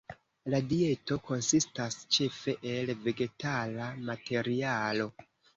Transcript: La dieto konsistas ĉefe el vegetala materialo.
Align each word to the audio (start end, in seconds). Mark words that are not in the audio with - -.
La 0.53 0.59
dieto 0.71 1.17
konsistas 1.27 1.99
ĉefe 2.17 2.57
el 2.71 2.91
vegetala 3.05 3.91
materialo. 4.11 5.11